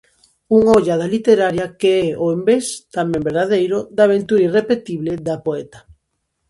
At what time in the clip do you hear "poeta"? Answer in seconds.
5.45-5.79